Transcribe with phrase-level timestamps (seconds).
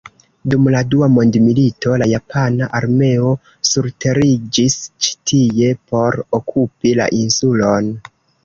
[0.51, 3.33] Dum la Dua Mondmilito la japana armeo
[3.73, 7.97] surteriĝis ĉi tie por okupi la insulon.